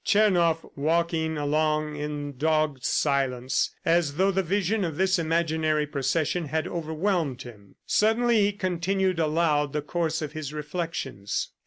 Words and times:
Tchernoff 0.03 0.65
walking 0.75 1.37
along 1.37 1.95
in 1.95 2.35
dogged 2.35 2.83
silence 2.83 3.69
as 3.85 4.15
though 4.15 4.31
the 4.31 4.41
vision 4.41 4.83
of 4.83 4.97
this 4.97 5.19
imaginary 5.19 5.85
procession 5.85 6.45
had 6.47 6.67
overwhelmed 6.67 7.43
him. 7.43 7.75
Suddenly 7.85 8.41
he 8.41 8.51
continued 8.51 9.19
aloud 9.19 9.73
the 9.73 9.83
course 9.83 10.23
of 10.23 10.31
his 10.33 10.53
reflections. 10.53 11.49